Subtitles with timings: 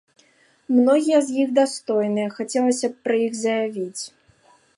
[0.77, 4.03] Многія з іх дастойныя, хацелася б пра іх заявіць.